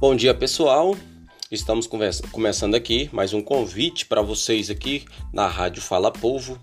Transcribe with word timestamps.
Bom 0.00 0.14
dia 0.14 0.32
pessoal, 0.32 0.94
estamos 1.50 1.88
começando 2.30 2.76
aqui 2.76 3.10
mais 3.12 3.34
um 3.34 3.42
convite 3.42 4.06
para 4.06 4.22
vocês 4.22 4.70
aqui 4.70 5.04
na 5.32 5.48
Rádio 5.48 5.82
Fala 5.82 6.12
Povo, 6.12 6.56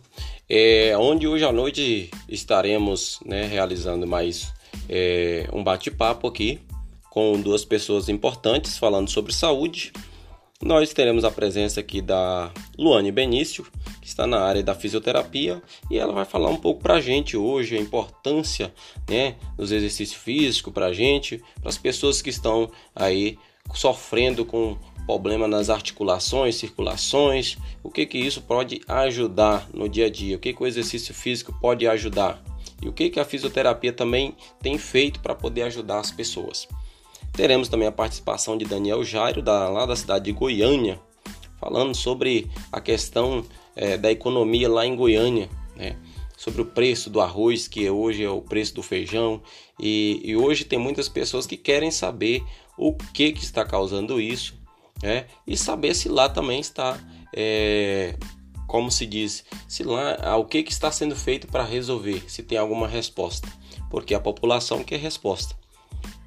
é, 0.48 0.98
onde 0.98 1.28
hoje 1.28 1.44
à 1.44 1.52
noite 1.52 2.10
estaremos 2.30 3.20
né, 3.26 3.46
realizando 3.46 4.08
mais 4.08 4.54
é, 4.88 5.50
um 5.52 5.62
bate-papo 5.62 6.28
aqui 6.28 6.62
com 7.10 7.38
duas 7.42 7.66
pessoas 7.66 8.08
importantes 8.08 8.78
falando 8.78 9.10
sobre 9.10 9.34
saúde. 9.34 9.92
Nós 10.62 10.94
teremos 10.94 11.26
a 11.26 11.30
presença 11.30 11.82
aqui 11.82 12.02
da 12.02 12.54
Luane 12.78 13.12
Benício, 13.12 13.68
que 14.06 14.10
está 14.10 14.28
na 14.28 14.40
área 14.40 14.62
da 14.62 14.76
fisioterapia, 14.76 15.60
e 15.90 15.98
ela 15.98 16.14
vai 16.14 16.26
falar 16.26 16.52
um 16.52 16.58
pouco 16.58 16.80
para 16.80 16.94
a 16.94 17.02
gente 17.02 17.36
hoje 17.36 17.76
a 17.76 17.82
importância 17.82 18.72
né, 19.10 19.36
dos 19.58 19.72
exercícios 19.72 20.22
físicos 20.22 20.72
para 20.72 20.86
a 20.86 20.94
gente, 20.94 21.44
para 21.60 21.70
as 21.70 21.78
pessoas 21.80 22.22
que 22.22 22.30
estão 22.30 22.70
aí 22.96 23.36
sofrendo 23.74 24.46
com 24.46 24.78
problema 25.08 25.48
nas 25.48 25.72
articulações, 25.72 26.56
circulações, 26.56 27.58
o 27.82 27.90
que 27.90 28.06
que 28.06 28.20
isso 28.20 28.44
pode 28.44 28.80
ajudar 28.88 29.68
no 29.74 29.90
dia 29.90 30.06
a 30.06 30.10
dia, 30.10 30.36
o 30.36 30.40
que 30.40 30.54
que 30.54 30.62
o 30.62 30.68
exercício 30.68 31.12
físico 31.12 31.52
pode 31.60 31.88
ajudar? 31.88 32.40
E 32.84 32.88
o 32.88 32.94
que 32.94 33.10
que 33.10 33.20
a 33.20 33.26
fisioterapia 33.26 33.92
também 33.92 34.36
tem 34.62 34.78
feito 34.78 35.20
para 35.20 35.34
poder 35.34 35.64
ajudar 35.64 35.98
as 35.98 36.12
pessoas. 36.12 36.68
Teremos 37.34 37.70
também 37.70 37.88
a 37.88 37.92
participação 37.92 38.56
de 38.56 38.66
Daniel 38.66 39.04
Jairo, 39.04 39.42
da, 39.42 39.68
lá 39.68 39.88
da 39.88 39.96
cidade 39.96 40.26
de 40.26 40.32
Goiânia, 40.32 41.00
falando 41.60 41.96
sobre 41.96 42.48
a 42.72 42.80
questão 42.80 43.44
é, 43.76 43.98
da 43.98 44.12
economia 44.12 44.70
lá 44.70 44.86
em 44.86 44.96
Goiânia, 44.96 45.50
né? 45.76 45.98
sobre 46.38 46.62
o 46.62 46.66
preço 46.66 47.10
do 47.10 47.22
arroz, 47.22 47.68
que 47.68 47.90
hoje 47.90 48.24
é 48.24 48.30
o 48.30 48.42
preço 48.42 48.76
do 48.76 48.84
feijão, 48.84 49.42
e, 49.80 50.22
e 50.24 50.36
hoje 50.36 50.64
tem 50.64 50.78
muitas 50.78 51.10
pessoas 51.10 51.46
que 51.46 51.58
querem 51.58 51.92
saber 51.92 52.44
o 52.78 52.94
que, 52.94 53.32
que 53.32 53.44
está 53.44 53.66
causando 53.66 54.20
isso, 54.20 54.56
né? 55.02 55.26
e 55.48 55.58
saber 55.58 55.96
se 55.96 56.10
lá 56.10 56.30
também 56.30 56.60
está, 56.60 57.00
é, 57.34 58.16
como 58.68 58.92
se 58.92 59.06
diz, 59.06 59.46
se 59.68 59.84
lá 59.84 60.38
o 60.38 60.46
que, 60.46 60.64
que 60.64 60.72
está 60.72 60.92
sendo 60.92 61.16
feito 61.16 61.48
para 61.48 61.64
resolver, 61.64 62.24
se 62.30 62.44
tem 62.44 62.58
alguma 62.58 62.88
resposta, 62.88 63.48
porque 63.90 64.14
a 64.14 64.20
população 64.20 64.84
quer 64.84 65.00
resposta. 65.00 65.56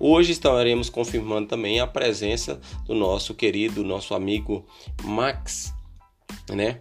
Hoje 0.00 0.32
estaremos 0.32 0.88
confirmando 0.88 1.48
também 1.48 1.80
a 1.80 1.86
presença 1.86 2.60
do 2.86 2.94
nosso 2.94 3.34
querido, 3.34 3.82
nosso 3.82 4.14
amigo 4.14 4.64
Max, 5.02 5.74
né? 6.50 6.80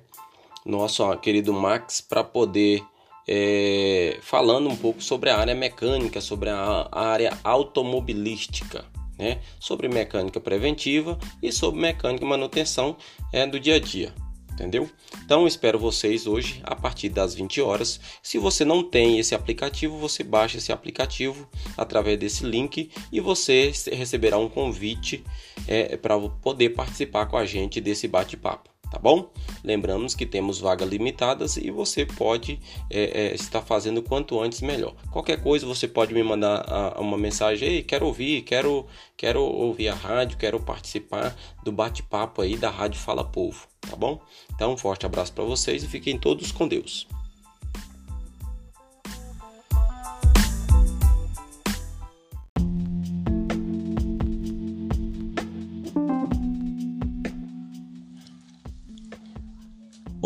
Nosso 0.68 1.16
querido 1.18 1.54
Max, 1.54 2.02
para 2.02 2.24
poder 2.24 2.84
é, 3.28 4.18
falando 4.22 4.70
um 4.70 4.76
pouco 4.76 5.02
sobre 5.02 5.30
a 5.30 5.38
área 5.38 5.56
mecânica, 5.56 6.22
sobre 6.22 6.50
a, 6.50 6.88
área 6.92 7.38
automobilística, 7.44 8.86
né? 9.18 9.40
Sobre 9.60 9.88
mecânica 9.88 10.40
preventiva 10.40 11.18
e 11.42 11.52
sobre 11.52 11.80
mecânica 11.80 12.24
e 12.24 12.28
manutenção 12.28 12.96
é, 13.34 13.48
do 13.48 13.60
dia 13.60 13.76
a 13.76 13.80
dia 13.80 14.14
entendeu? 14.58 14.90
Então 15.24 15.46
espero 15.46 15.78
vocês 15.78 16.26
hoje 16.26 16.60
a 16.64 16.76
partir 16.76 17.10
das 17.10 17.36
20 17.36 17.62
horas. 17.62 18.00
Se 18.24 18.40
você 18.40 18.66
não 18.66 18.84
tem 18.84 19.20
esse 19.20 19.36
aplicativo, 19.36 20.00
você 20.00 20.24
baixa 20.24 20.58
esse 20.58 20.72
aplicativo 20.72 21.48
através 21.78 22.18
desse 22.18 22.44
link 22.44 22.90
e 23.12 23.20
você 23.20 23.72
receberá 23.92 24.40
um 24.40 24.50
convite 24.50 25.24
é, 25.68 25.96
para 25.96 26.20
poder 26.20 26.70
participar 26.70 27.28
com 27.28 27.38
a 27.38 27.46
gente 27.46 27.80
desse 27.80 28.08
bate-papo 28.08 28.77
tá 28.92 29.00
bom? 29.00 29.32
Lembramos 29.64 30.16
que 30.16 30.26
temos 30.26 30.60
vagas 30.60 30.88
limitadas 30.88 31.58
e 31.58 31.70
você 31.72 32.06
pode 32.06 32.60
é, 32.90 33.28
é, 33.28 33.36
estar 33.36 33.62
fazendo 33.62 34.02
quanto 34.02 34.40
antes 34.40 34.62
melhor. 34.62 34.96
Qualquer 35.12 35.42
coisa 35.42 35.66
você 35.66 35.88
pode 35.88 36.14
me 36.14 36.24
mandar 36.24 36.66
a, 36.68 37.00
uma 37.00 37.18
mensagem, 37.18 37.68
Ei, 37.68 37.84
quero 37.84 38.06
ouvir, 38.06 38.42
quero, 38.44 38.86
quero 39.16 39.42
ouvir 39.42 39.90
a 39.90 39.96
rádio, 39.96 40.38
quero 40.38 40.60
participar 40.60 41.36
do 41.64 41.72
bate-papo 41.72 42.42
aí 42.42 42.56
da 42.56 42.70
Rádio 42.70 43.00
Fala 43.00 43.24
Povo, 43.24 43.68
tá 43.82 43.96
bom? 43.96 44.20
Então 44.54 44.74
um 44.74 44.78
forte 44.78 45.06
abraço 45.06 45.34
para 45.34 45.44
vocês 45.44 45.84
e 45.84 45.88
fiquem 45.88 46.18
todos 46.18 46.52
com 46.52 46.68
Deus. 46.68 47.08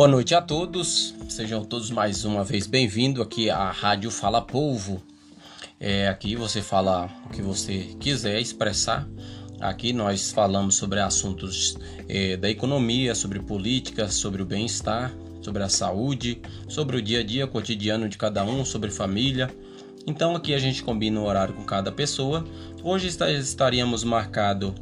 Boa 0.02 0.10
noite 0.10 0.34
a 0.34 0.42
todos, 0.42 1.14
sejam 1.30 1.64
todos 1.64 1.92
mais 1.92 2.26
uma 2.26 2.44
vez 2.44 2.66
bem-vindos 2.66 3.22
aqui 3.22 3.52
à 3.52 3.70
Rádio 3.70 4.10
Fala 4.10 4.42
Povo. 4.42 5.00
É, 5.80 6.08
aqui 6.08 6.36
você 6.36 6.60
fala 6.60 7.08
o 7.28 7.30
que 7.30 7.40
você 7.40 7.96
quiser 8.00 8.42
expressar. 8.42 9.08
Aqui 9.60 9.94
nós 9.94 10.32
falamos 10.32 10.74
sobre 10.74 11.00
assuntos 11.00 11.78
é, 12.10 12.36
da 12.36 12.50
economia, 12.50 13.14
sobre 13.14 13.42
política, 13.42 14.10
sobre 14.10 14.42
o 14.42 14.46
bem-estar, 14.46 15.14
sobre 15.40 15.62
a 15.62 15.70
saúde, 15.70 16.42
sobre 16.68 16.98
o 16.98 17.02
dia 17.02 17.20
a 17.20 17.24
dia 17.24 17.46
cotidiano 17.46 18.10
de 18.10 18.18
cada 18.18 18.44
um, 18.44 18.66
sobre 18.66 18.90
família. 18.90 19.56
Então 20.08 20.36
aqui 20.36 20.56
a 20.56 20.60
gente 20.60 20.82
combina 20.82 21.22
o 21.22 21.26
horário 21.26 21.54
com 21.54 21.64
cada 21.64 21.92
pessoa. 21.92 22.44
Hoje 22.84 23.08
estaríamos 23.08 24.04
marcado 24.04 24.74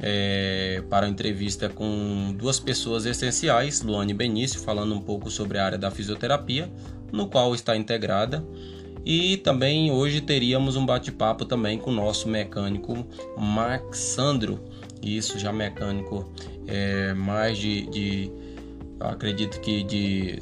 é, 0.00 0.82
para 0.88 1.08
entrevista 1.08 1.68
com 1.68 2.34
duas 2.36 2.58
pessoas 2.58 3.06
essenciais, 3.06 3.82
Luane 3.82 4.14
Benício, 4.14 4.60
falando 4.60 4.94
um 4.94 5.00
pouco 5.00 5.30
sobre 5.30 5.58
a 5.58 5.64
área 5.64 5.78
da 5.78 5.90
fisioterapia, 5.90 6.70
no 7.10 7.28
qual 7.28 7.54
está 7.54 7.76
integrada. 7.76 8.44
E 9.04 9.36
também 9.38 9.90
hoje 9.90 10.20
teríamos 10.20 10.76
um 10.76 10.86
bate-papo 10.86 11.44
também 11.44 11.76
com 11.76 11.90
o 11.90 11.94
nosso 11.94 12.28
mecânico 12.28 13.04
Max 13.36 13.98
Sandro, 13.98 14.60
isso 15.02 15.38
já 15.38 15.52
mecânico 15.52 16.32
é, 16.68 17.12
mais 17.12 17.58
de, 17.58 17.86
de 17.86 18.32
acredito 19.00 19.60
que 19.60 19.82
de 19.82 20.40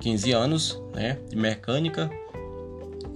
15 0.00 0.32
anos 0.32 0.82
né, 0.92 1.18
de 1.28 1.36
mecânica 1.36 2.10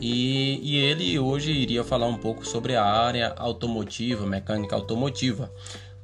e, 0.06 0.60
e, 0.62 0.76
ele 0.76 1.18
hoje 1.18 1.50
iria 1.50 1.82
falar 1.82 2.06
um 2.06 2.18
pouco 2.18 2.46
sobre 2.46 2.76
a 2.76 2.84
área 2.84 3.32
automotiva, 3.38 4.26
mecânica 4.26 4.76
automotiva, 4.76 5.50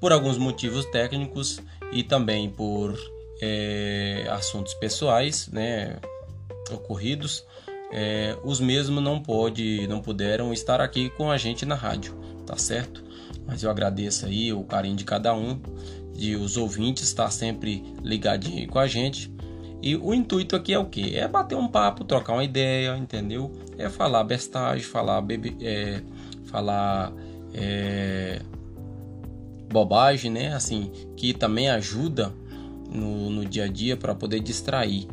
por 0.00 0.10
alguns 0.10 0.38
motivos 0.38 0.86
técnicos 0.86 1.60
e 1.92 2.02
também 2.02 2.48
por 2.48 2.98
é, 3.42 4.26
assuntos 4.30 4.72
pessoais, 4.72 5.48
né, 5.48 5.98
ocorridos. 6.72 7.44
É, 7.92 8.38
os 8.42 8.58
mesmos 8.58 9.02
não 9.04 9.22
pode, 9.22 9.86
não 9.86 10.00
puderam 10.00 10.50
estar 10.50 10.80
aqui 10.80 11.10
com 11.10 11.30
a 11.30 11.36
gente 11.36 11.66
na 11.66 11.74
rádio, 11.74 12.14
tá 12.46 12.56
certo? 12.56 13.04
Mas 13.46 13.62
eu 13.62 13.70
agradeço 13.70 14.24
aí 14.24 14.50
o 14.50 14.64
carinho 14.64 14.96
de 14.96 15.04
cada 15.04 15.34
um, 15.34 15.60
de 16.14 16.36
os 16.36 16.56
ouvintes 16.56 17.02
estar 17.02 17.30
sempre 17.30 17.84
ligadinho 18.02 18.66
com 18.66 18.78
a 18.78 18.86
gente. 18.86 19.30
E 19.82 19.96
o 19.96 20.12
intuito 20.12 20.54
aqui 20.54 20.74
é 20.74 20.78
o 20.78 20.84
que? 20.84 21.16
É 21.16 21.26
bater 21.26 21.56
um 21.56 21.66
papo, 21.66 22.04
trocar 22.04 22.34
uma 22.34 22.44
ideia, 22.44 22.96
entendeu? 22.96 23.50
É 23.78 23.88
falar 23.88 24.22
bestagem, 24.24 24.84
falar 24.84 25.20
bebe, 25.22 25.56
é, 25.60 26.02
falar 26.44 27.12
é, 27.54 28.40
bobagem, 29.72 30.30
né? 30.30 30.54
Assim, 30.54 30.90
que 31.16 31.32
também 31.32 31.70
ajuda 31.70 32.32
no, 32.92 33.30
no 33.30 33.44
dia 33.44 33.64
a 33.64 33.68
dia 33.68 33.96
para 33.96 34.14
poder 34.14 34.40
distrair. 34.40 35.08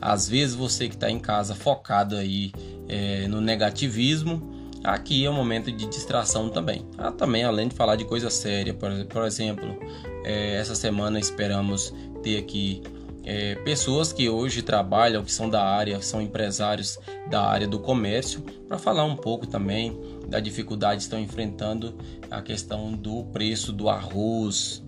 Às 0.00 0.28
vezes 0.28 0.54
você 0.54 0.88
que 0.88 0.94
está 0.94 1.10
em 1.10 1.18
casa 1.18 1.54
focado 1.54 2.16
aí 2.16 2.52
é, 2.88 3.26
no 3.28 3.40
negativismo, 3.40 4.68
aqui 4.82 5.24
é 5.24 5.30
um 5.30 5.34
momento 5.34 5.70
de 5.70 5.86
distração 5.86 6.48
também. 6.48 6.84
Ah, 6.98 7.12
também 7.12 7.44
além 7.44 7.68
de 7.68 7.74
falar 7.74 7.96
de 7.96 8.04
coisa 8.04 8.30
séria, 8.30 8.74
por, 8.74 8.90
por 9.06 9.24
exemplo, 9.24 9.78
é, 10.24 10.56
essa 10.56 10.74
semana 10.74 11.18
esperamos 11.18 11.94
ter 12.22 12.38
aqui 12.38 12.82
é, 13.24 13.54
pessoas 13.56 14.12
que 14.12 14.28
hoje 14.28 14.62
trabalham, 14.62 15.22
que 15.22 15.32
são 15.32 15.48
da 15.48 15.62
área, 15.62 16.00
são 16.00 16.20
empresários 16.20 16.98
da 17.28 17.42
área 17.42 17.66
do 17.66 17.78
comércio, 17.78 18.42
para 18.66 18.78
falar 18.78 19.04
um 19.04 19.16
pouco 19.16 19.46
também 19.46 19.96
da 20.28 20.40
dificuldade 20.40 20.98
que 20.98 21.02
estão 21.02 21.20
enfrentando 21.20 21.96
a 22.30 22.40
questão 22.40 22.92
do 22.92 23.24
preço 23.24 23.72
do 23.72 23.88
arroz, 23.88 24.82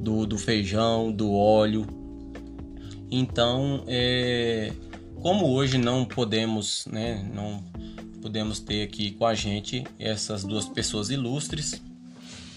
do, 0.00 0.26
do 0.26 0.38
feijão, 0.38 1.12
do 1.12 1.32
óleo. 1.32 1.86
Então, 3.10 3.84
é, 3.86 4.72
como 5.20 5.50
hoje 5.52 5.78
não 5.78 6.04
podemos, 6.04 6.86
né, 6.86 7.28
não 7.34 7.62
podemos 8.20 8.58
ter 8.58 8.82
aqui 8.82 9.12
com 9.12 9.26
a 9.26 9.34
gente 9.34 9.84
essas 9.98 10.44
duas 10.44 10.66
pessoas 10.66 11.10
ilustres, 11.10 11.82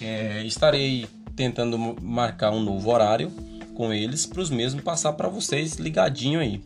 é, 0.01 0.43
estarei 0.45 1.07
tentando 1.35 1.77
marcar 2.01 2.51
um 2.51 2.61
novo 2.61 2.91
horário 2.91 3.31
com 3.73 3.93
eles 3.93 4.25
para 4.25 4.41
os 4.41 4.49
mesmos 4.49 4.83
passar 4.83 5.13
para 5.13 5.27
vocês 5.27 5.75
ligadinho 5.75 6.39
aí. 6.39 6.61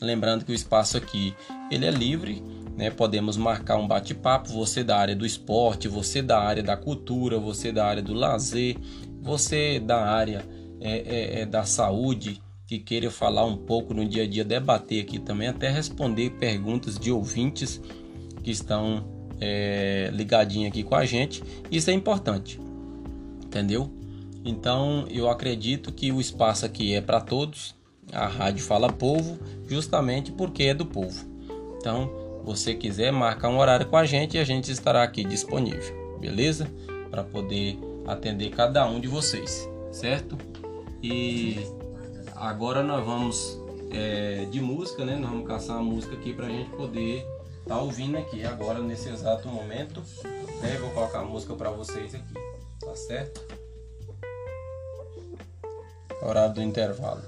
Lembrando 0.00 0.44
que 0.44 0.52
o 0.52 0.54
espaço 0.54 0.96
aqui 0.96 1.34
ele 1.70 1.86
é 1.86 1.90
livre, 1.90 2.42
né? 2.76 2.90
Podemos 2.90 3.36
marcar 3.36 3.76
um 3.76 3.86
bate-papo. 3.86 4.48
Você 4.50 4.82
da 4.82 4.98
área 4.98 5.14
do 5.14 5.24
esporte, 5.24 5.88
você 5.88 6.20
da 6.20 6.40
área 6.40 6.62
da 6.62 6.76
cultura, 6.76 7.38
você 7.38 7.70
da 7.70 7.86
área 7.86 8.02
do 8.02 8.14
lazer, 8.14 8.76
você 9.20 9.78
da 9.78 10.04
área 10.04 10.44
é, 10.80 10.98
é, 10.98 11.40
é, 11.40 11.46
da 11.46 11.64
saúde 11.64 12.40
que 12.66 12.78
queira 12.78 13.10
falar 13.10 13.44
um 13.44 13.56
pouco 13.56 13.94
no 13.94 14.04
dia 14.04 14.24
a 14.24 14.26
dia, 14.26 14.44
debater 14.44 15.02
aqui 15.02 15.18
também, 15.18 15.48
até 15.48 15.68
responder 15.68 16.30
perguntas 16.30 16.98
de 16.98 17.12
ouvintes 17.12 17.80
que 18.42 18.50
estão 18.50 19.04
é, 19.40 20.10
ligadinhos 20.12 20.68
aqui 20.68 20.82
com 20.82 20.94
a 20.94 21.04
gente. 21.04 21.42
Isso 21.70 21.90
é 21.90 21.92
importante. 21.92 22.58
entendeu? 23.44 24.01
Então 24.44 25.06
eu 25.10 25.28
acredito 25.28 25.92
que 25.92 26.10
o 26.10 26.20
espaço 26.20 26.66
aqui 26.66 26.94
é 26.94 27.00
para 27.00 27.20
todos. 27.20 27.74
A 28.12 28.26
rádio 28.26 28.64
fala 28.64 28.92
povo, 28.92 29.38
justamente 29.68 30.32
porque 30.32 30.64
é 30.64 30.74
do 30.74 30.84
povo. 30.84 31.24
Então, 31.78 32.10
você 32.44 32.74
quiser 32.74 33.12
marcar 33.12 33.48
um 33.48 33.58
horário 33.58 33.86
com 33.86 33.96
a 33.96 34.04
gente, 34.04 34.36
a 34.38 34.44
gente 34.44 34.70
estará 34.70 35.02
aqui 35.02 35.24
disponível, 35.24 36.18
beleza? 36.20 36.68
Para 37.10 37.22
poder 37.22 37.78
atender 38.06 38.50
cada 38.50 38.86
um 38.86 39.00
de 39.00 39.08
vocês, 39.08 39.68
certo? 39.90 40.36
E 41.02 41.66
agora 42.36 42.82
nós 42.82 43.04
vamos 43.04 43.60
é, 43.90 44.46
de 44.50 44.60
música, 44.60 45.04
né? 45.04 45.16
Nós 45.16 45.30
vamos 45.30 45.46
caçar 45.46 45.76
uma 45.76 45.90
música 45.90 46.14
aqui 46.14 46.32
para 46.32 46.46
a 46.46 46.50
gente 46.50 46.70
poder 46.70 47.18
estar 47.60 47.76
tá 47.76 47.80
ouvindo 47.80 48.18
aqui 48.18 48.44
agora 48.44 48.80
nesse 48.80 49.08
exato 49.08 49.48
momento. 49.48 50.02
Né? 50.60 50.76
Vou 50.80 50.90
colocar 50.90 51.20
a 51.20 51.24
música 51.24 51.54
para 51.54 51.70
vocês 51.70 52.14
aqui, 52.14 52.34
tá 52.80 52.94
certo? 52.94 53.61
Horário 56.22 56.54
do 56.54 56.62
intervalo. 56.62 57.22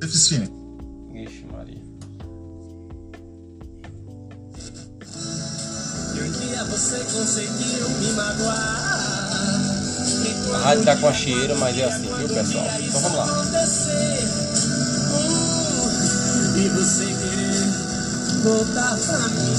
Deficiente. 0.00 0.52
Ixi, 1.14 1.44
Maria. 1.52 1.82
você 6.76 6.98
conseguiu 6.98 7.88
me 7.88 8.12
magoar. 8.12 8.96
A 10.54 10.58
rádio 10.58 10.84
tá 10.84 10.96
com 10.96 11.08
a 11.08 11.12
cheira, 11.12 11.54
mas 11.56 11.78
é 11.78 11.84
assim, 11.84 12.08
viu 12.18 12.28
pessoal? 12.28 12.66
Então 12.80 13.00
vamos 13.00 13.18
lá. 13.18 13.26
E 16.56 16.68
você 16.70 17.04
querer 17.04 17.85
voltar 18.46 18.96
pra 18.96 19.28
mim. 19.28 19.54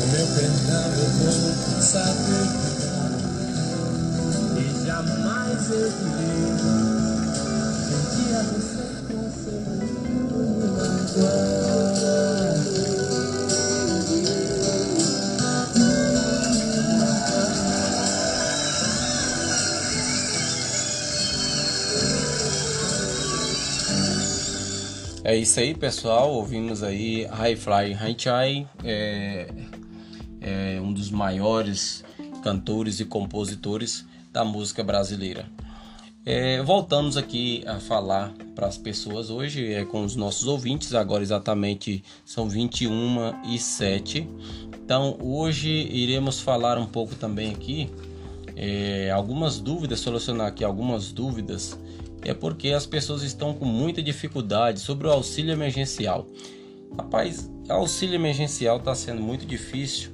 O 0.00 0.06
meu 0.12 0.26
perdão 0.28 0.86
eu 0.94 1.08
vou 1.18 1.82
saber 1.82 2.46
E 4.56 4.86
jamais 4.86 5.70
eu 5.70 5.90
direi. 5.90 6.52
Um 7.90 8.02
dia 8.14 8.40
você 8.52 8.84
conseguiu 9.08 10.24
me 10.30 10.66
magoar. 10.68 11.59
É 25.30 25.36
isso 25.36 25.60
aí, 25.60 25.76
pessoal. 25.76 26.32
Ouvimos 26.32 26.82
aí 26.82 27.24
High 27.26 27.54
Fly 27.54 27.92
High 27.92 28.66
é, 28.82 29.48
é 30.40 30.80
um 30.82 30.92
dos 30.92 31.08
maiores 31.08 32.02
cantores 32.42 32.98
e 32.98 33.04
compositores 33.04 34.04
da 34.32 34.44
música 34.44 34.82
brasileira. 34.82 35.46
É, 36.26 36.60
voltamos 36.64 37.16
aqui 37.16 37.62
a 37.64 37.78
falar 37.78 38.34
para 38.56 38.66
as 38.66 38.76
pessoas 38.76 39.30
hoje, 39.30 39.72
é 39.72 39.84
com 39.84 40.02
os 40.02 40.16
nossos 40.16 40.48
ouvintes, 40.48 40.94
agora 40.94 41.22
exatamente 41.22 42.02
são 42.24 42.48
21 42.48 43.54
e 43.54 43.56
7. 43.56 44.28
Então 44.84 45.16
hoje 45.22 45.70
iremos 45.70 46.40
falar 46.40 46.76
um 46.76 46.86
pouco 46.86 47.14
também 47.14 47.52
aqui, 47.52 47.88
é, 48.56 49.12
algumas 49.12 49.60
dúvidas, 49.60 50.00
solucionar 50.00 50.48
aqui 50.48 50.64
algumas 50.64 51.12
dúvidas 51.12 51.78
é 52.22 52.34
porque 52.34 52.68
as 52.68 52.86
pessoas 52.86 53.22
estão 53.22 53.54
com 53.54 53.64
muita 53.64 54.02
dificuldade 54.02 54.80
sobre 54.80 55.06
o 55.06 55.10
auxílio 55.10 55.52
emergencial. 55.52 56.26
Rapaz, 56.96 57.50
auxílio 57.68 58.14
emergencial 58.14 58.78
está 58.78 58.94
sendo 58.94 59.22
muito 59.22 59.46
difícil. 59.46 60.10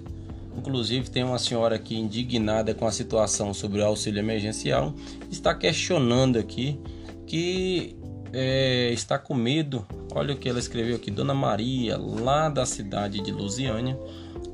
Inclusive, 0.56 1.11
tem 1.11 1.23
uma 1.23 1.38
senhora 1.38 1.76
aqui 1.76 1.97
indignada 1.97 2.75
com 2.75 2.87
a 2.87 2.93
situação 2.93 3.53
sobre 3.53 3.81
o 3.81 3.85
auxílio 3.85 4.20
emergencial, 4.20 4.94
está 5.31 5.55
questionando 5.55 6.38
aqui 6.38 6.81
que 7.26 7.97
é, 8.32 8.91
está 8.93 9.19
com 9.19 9.35
medo. 9.35 9.87
Olha 10.14 10.35
o 10.35 10.37
que 10.37 10.49
ela 10.49 10.59
escreveu 10.59 10.97
aqui, 10.97 11.11
Dona 11.11 11.35
Maria, 11.35 11.99
lá 11.99 12.49
da 12.49 12.64
cidade 12.64 13.20
de 13.20 13.31
Lusiânia, 13.31 13.99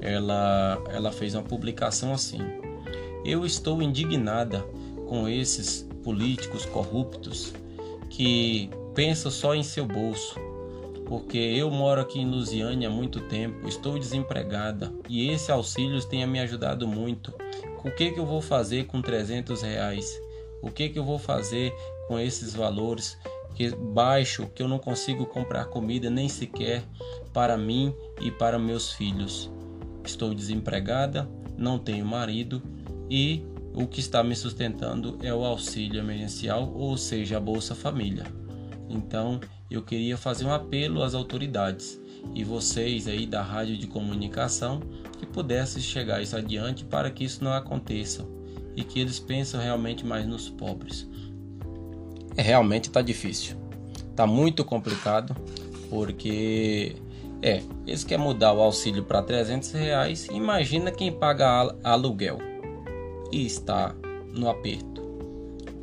ela, 0.01 0.83
ela 0.89 1.13
fez 1.13 1.35
uma 1.35 1.43
publicação 1.43 2.13
assim: 2.13 2.41
Eu 3.25 3.47
estou 3.47 3.81
indignada 3.81 4.61
com 5.09 5.29
esses 5.29 5.87
políticos 6.03 6.65
corruptos 6.67 7.53
que 8.11 8.71
pensam 8.95 9.31
só 9.31 9.55
em 9.55 9.63
seu 9.63 9.87
bolso. 9.87 10.39
Porque 11.07 11.39
eu 11.39 11.71
moro 11.71 12.01
aqui 12.01 12.21
em 12.21 12.31
Lusiânia 12.31 12.89
há 12.89 12.91
muito 12.91 13.21
tempo, 13.21 13.69
estou 13.69 13.99
desempregada 13.99 14.93
e 15.09 15.29
esse 15.29 15.51
auxílio 15.53 16.03
tem 16.07 16.27
me 16.27 16.41
ajudado 16.41 16.87
muito. 16.87 17.35
O 17.85 17.91
que, 17.91 18.13
que 18.13 18.21
eu 18.21 18.25
vou 18.25 18.41
fazer 18.41 18.87
com 18.87 19.03
300 19.03 19.61
reais? 19.63 20.21
O 20.63 20.71
que, 20.71 20.89
que 20.89 20.99
eu 20.99 21.05
vou 21.05 21.19
fazer 21.19 21.75
com 22.07 22.19
esses 22.19 22.55
valores 22.55 23.19
que 23.55 23.69
baixo 23.75 24.49
que 24.55 24.63
eu 24.63 24.69
não 24.69 24.79
consigo 24.79 25.27
comprar 25.27 25.67
comida 25.67 26.09
nem 26.09 26.29
sequer 26.29 26.83
para 27.33 27.59
mim 27.59 27.95
e 28.21 28.31
para 28.31 28.59
meus 28.59 28.93
filhos? 28.93 29.51
Estou 30.05 30.33
desempregada, 30.33 31.29
não 31.59 31.79
tenho 31.79 32.07
marido 32.07 32.63
e 33.11 33.45
o 33.75 33.87
que 33.87 34.01
está 34.01 34.23
me 34.23 34.37
sustentando 34.37 35.19
é 35.23 35.33
o 35.33 35.45
auxílio 35.45 35.99
emergencial, 35.99 36.73
ou 36.75 36.97
seja, 36.97 37.39
a 37.39 37.41
Bolsa 37.41 37.75
Família. 37.75 38.25
Então, 38.89 39.41
eu 39.71 39.83
queria 39.83 40.17
fazer 40.17 40.45
um 40.45 40.53
apelo 40.53 41.03
às 41.03 41.15
autoridades 41.15 41.99
e 42.35 42.45
vocês 42.45 43.09
aí 43.09 43.27
da 43.27 43.43
rádio 43.43 43.77
de 43.77 43.87
comunicação 43.87 44.81
que 45.19 45.25
pudessem 45.25 45.83
chegar 45.83 46.23
isso 46.23 46.37
adiante 46.37 46.85
para 46.85 47.11
que 47.11 47.25
isso 47.25 47.43
não 47.43 47.53
aconteça 47.53 48.27
e 48.77 48.85
que 48.85 49.01
eles 49.01 49.19
pensem 49.19 49.61
realmente 49.61 50.05
mais 50.05 50.27
nos 50.27 50.51
pobres. 50.51 51.09
É, 52.37 52.43
realmente 52.43 52.89
está 52.89 53.01
difícil, 53.01 53.57
está 54.11 54.27
muito 54.27 54.65
complicado 54.65 55.35
porque 55.89 56.97
é 57.43 57.63
eles 57.87 58.05
querem 58.05 58.25
mudar 58.25 58.53
o 58.53 58.61
auxílio 58.61 59.03
para 59.03 59.23
300 59.23 59.73
reais. 59.73 60.27
Imagina 60.27 60.91
quem 60.91 61.11
paga 61.11 61.75
aluguel 61.83 62.52
e 63.33 63.47
está 63.47 63.95
no 64.33 64.49
aperto. 64.49 65.01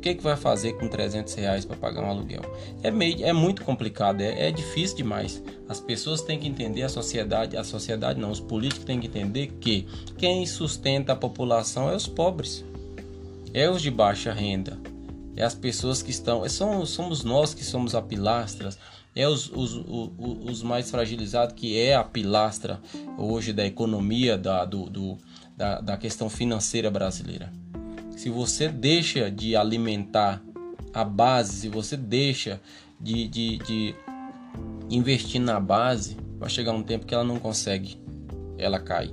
que, 0.00 0.14
que 0.14 0.22
vai 0.22 0.34
fazer 0.34 0.72
com 0.78 0.88
300 0.88 1.34
reais 1.34 1.66
para 1.66 1.76
pagar 1.76 2.02
um 2.02 2.08
aluguel? 2.08 2.40
É, 2.82 2.90
meio, 2.90 3.22
é 3.22 3.34
muito 3.34 3.62
complicado, 3.62 4.22
é, 4.22 4.48
é 4.48 4.50
difícil 4.50 4.96
demais. 4.96 5.42
As 5.68 5.78
pessoas 5.78 6.22
têm 6.22 6.38
que 6.38 6.48
entender, 6.48 6.82
a 6.82 6.88
sociedade, 6.88 7.54
a 7.54 7.62
sociedade 7.62 8.18
não, 8.18 8.30
os 8.30 8.40
políticos 8.40 8.86
têm 8.86 8.98
que 8.98 9.08
entender 9.08 9.48
que 9.60 9.86
quem 10.16 10.46
sustenta 10.46 11.12
a 11.12 11.16
população 11.16 11.90
é 11.90 11.94
os 11.94 12.06
pobres, 12.06 12.64
é 13.52 13.68
os 13.68 13.82
de 13.82 13.90
baixa 13.90 14.32
renda, 14.32 14.78
é 15.36 15.44
as 15.44 15.54
pessoas 15.54 16.02
que 16.02 16.10
estão, 16.10 16.48
são, 16.48 16.86
somos 16.86 17.22
nós 17.22 17.52
que 17.52 17.62
somos 17.62 17.94
a 17.94 18.00
pilastras, 18.00 18.78
é 19.14 19.28
os, 19.28 19.50
os, 19.52 19.74
os, 19.76 20.10
os 20.18 20.62
mais 20.62 20.90
fragilizados 20.90 21.54
que 21.54 21.78
é 21.78 21.94
a 21.94 22.04
pilastra 22.04 22.80
hoje 23.18 23.52
da 23.52 23.66
economia 23.66 24.38
da, 24.38 24.64
do, 24.64 24.88
do 24.88 25.18
da, 25.60 25.78
da 25.78 25.96
questão 25.98 26.30
financeira 26.30 26.90
brasileira. 26.90 27.52
Se 28.16 28.30
você 28.30 28.66
deixa 28.66 29.30
de 29.30 29.54
alimentar 29.54 30.42
a 30.94 31.04
base, 31.04 31.52
se 31.52 31.68
você 31.68 31.98
deixa 31.98 32.58
de, 32.98 33.28
de, 33.28 33.58
de 33.58 33.94
investir 34.88 35.38
na 35.38 35.60
base, 35.60 36.16
vai 36.38 36.48
chegar 36.48 36.72
um 36.72 36.82
tempo 36.82 37.04
que 37.04 37.14
ela 37.14 37.24
não 37.24 37.38
consegue, 37.38 37.98
ela 38.56 38.80
cai. 38.80 39.12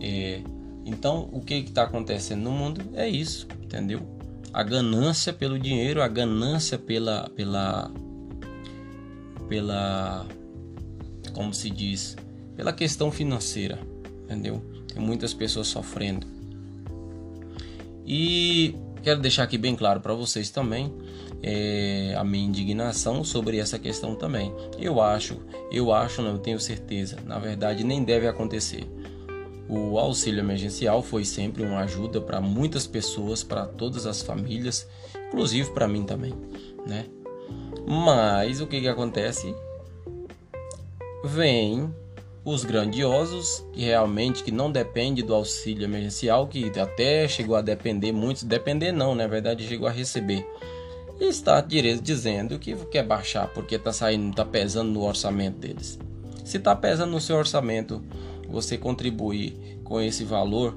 É, 0.00 0.42
então, 0.86 1.28
o 1.32 1.40
que 1.40 1.54
está 1.54 1.82
acontecendo 1.82 2.42
no 2.42 2.52
mundo 2.52 2.80
é 2.94 3.08
isso, 3.08 3.48
entendeu? 3.60 4.00
A 4.52 4.62
ganância 4.62 5.32
pelo 5.32 5.58
dinheiro, 5.58 6.02
a 6.02 6.06
ganância 6.06 6.78
pela, 6.78 7.28
pela, 7.30 7.90
pela, 9.48 10.24
como 11.32 11.52
se 11.52 11.68
diz, 11.68 12.16
pela 12.54 12.72
questão 12.72 13.10
financeira, 13.10 13.80
entendeu? 14.22 14.71
Tem 14.92 15.02
muitas 15.02 15.32
pessoas 15.32 15.68
sofrendo. 15.68 16.26
E 18.06 18.74
quero 19.02 19.20
deixar 19.20 19.44
aqui 19.44 19.56
bem 19.56 19.74
claro 19.74 20.00
para 20.00 20.14
vocês 20.14 20.50
também 20.50 20.92
é, 21.42 22.14
a 22.16 22.22
minha 22.22 22.46
indignação 22.46 23.24
sobre 23.24 23.58
essa 23.58 23.78
questão 23.78 24.14
também. 24.14 24.54
Eu 24.78 25.00
acho, 25.00 25.40
eu 25.70 25.92
acho, 25.92 26.22
não 26.22 26.38
tenho 26.38 26.60
certeza, 26.60 27.18
na 27.26 27.38
verdade 27.38 27.84
nem 27.84 28.04
deve 28.04 28.28
acontecer. 28.28 28.86
O 29.68 29.98
auxílio 29.98 30.40
emergencial 30.40 31.02
foi 31.02 31.24
sempre 31.24 31.62
uma 31.62 31.80
ajuda 31.80 32.20
para 32.20 32.40
muitas 32.40 32.86
pessoas, 32.86 33.42
para 33.42 33.64
todas 33.64 34.06
as 34.06 34.20
famílias, 34.20 34.86
inclusive 35.28 35.70
para 35.70 35.88
mim 35.88 36.04
também, 36.04 36.34
né? 36.86 37.06
Mas 37.86 38.60
o 38.60 38.66
que 38.66 38.80
que 38.80 38.88
acontece? 38.88 39.54
Vem 41.24 41.92
os 42.44 42.64
grandiosos, 42.64 43.64
que 43.72 43.82
realmente 43.82 44.42
que 44.42 44.50
não 44.50 44.70
depende 44.70 45.22
do 45.22 45.34
auxílio 45.34 45.84
emergencial, 45.84 46.46
que 46.48 46.72
até 46.78 47.28
chegou 47.28 47.54
a 47.54 47.62
depender 47.62 48.12
muitos, 48.12 48.42
depender 48.42 48.90
não, 48.90 49.14
na 49.14 49.26
verdade 49.26 49.66
chegou 49.66 49.86
a 49.86 49.92
receber. 49.92 50.44
está 51.20 51.60
dizendo 51.60 52.58
que 52.58 52.74
quer 52.86 53.04
baixar 53.04 53.46
porque 53.48 53.76
está 53.76 53.92
saindo, 53.92 54.30
está 54.30 54.44
pesando 54.44 54.90
no 54.90 55.04
orçamento 55.04 55.58
deles. 55.58 55.98
Se 56.44 56.56
está 56.56 56.74
pesando 56.74 57.12
no 57.12 57.20
seu 57.20 57.36
orçamento, 57.36 58.02
você 58.48 58.76
contribuir 58.76 59.80
com 59.84 60.00
esse 60.00 60.24
valor 60.24 60.76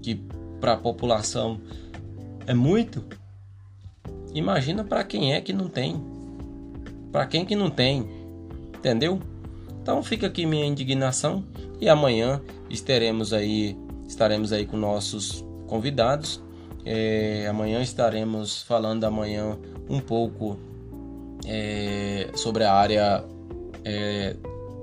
que 0.00 0.20
para 0.60 0.74
a 0.74 0.76
população 0.76 1.60
é 2.46 2.54
muito. 2.54 3.02
Imagina 4.32 4.84
para 4.84 5.02
quem 5.02 5.34
é 5.34 5.40
que 5.40 5.52
não 5.52 5.68
tem. 5.68 6.00
Para 7.10 7.26
quem 7.26 7.44
que 7.44 7.56
não 7.56 7.70
tem, 7.70 8.08
entendeu? 8.76 9.20
Então 9.86 10.02
fica 10.02 10.26
aqui 10.26 10.44
minha 10.44 10.66
indignação 10.66 11.44
e 11.80 11.88
amanhã 11.88 12.42
estaremos 12.68 13.32
aí, 13.32 13.78
estaremos 14.04 14.52
aí 14.52 14.66
com 14.66 14.76
nossos 14.76 15.46
convidados. 15.68 16.42
É, 16.84 17.46
amanhã 17.48 17.80
estaremos 17.80 18.62
falando 18.62 19.04
amanhã 19.04 19.56
um 19.88 20.00
pouco 20.00 20.58
é, 21.46 22.28
sobre 22.34 22.64
a 22.64 22.72
área 22.72 23.24
é, 23.84 24.34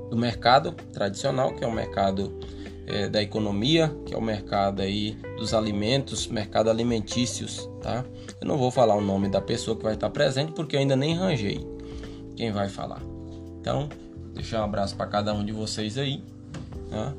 do 0.09 0.15
mercado 0.15 0.71
tradicional, 0.93 1.53
que 1.53 1.65
é 1.65 1.67
o 1.67 1.73
mercado 1.73 2.39
é, 2.87 3.09
da 3.09 3.21
economia, 3.21 3.93
que 4.05 4.13
é 4.13 4.17
o 4.17 4.21
mercado 4.21 4.81
aí 4.81 5.17
dos 5.35 5.53
alimentos, 5.53 6.27
mercado 6.27 6.69
alimentícios, 6.69 7.69
tá? 7.81 8.05
Eu 8.39 8.47
não 8.47 8.57
vou 8.57 8.71
falar 8.71 8.95
o 8.95 9.01
nome 9.01 9.27
da 9.27 9.41
pessoa 9.41 9.75
que 9.75 9.83
vai 9.83 9.95
estar 9.95 10.09
presente 10.11 10.53
porque 10.53 10.77
eu 10.77 10.79
ainda 10.79 10.95
nem 10.95 11.13
ranjei 11.13 11.59
quem 12.37 12.53
vai 12.53 12.69
falar. 12.69 13.01
Então, 13.59 13.89
deixar 14.33 14.61
um 14.61 14.65
abraço 14.65 14.95
para 14.95 15.07
cada 15.07 15.33
um 15.33 15.45
de 15.45 15.51
vocês 15.51 15.97
aí, 15.97 16.23
tá? 16.89 17.13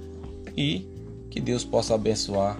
E 0.56 0.86
que 1.30 1.40
Deus 1.40 1.64
possa 1.64 1.94
abençoar 1.94 2.58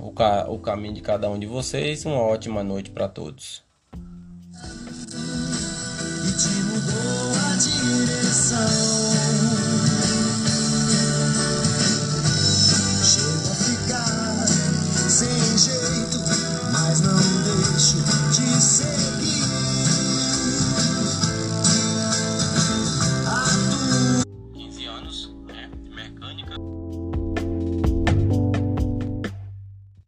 o, 0.00 0.10
ca 0.10 0.46
o 0.48 0.58
caminho 0.58 0.94
de 0.94 1.00
cada 1.00 1.28
um 1.30 1.38
de 1.38 1.46
vocês. 1.46 2.04
Uma 2.04 2.20
ótima 2.20 2.62
noite 2.62 2.90
para 2.90 3.08
todos. 3.08 3.62
E 6.22 6.32
te 6.32 6.48
mudou 6.64 7.32
a 7.34 7.56
direção. 7.56 9.13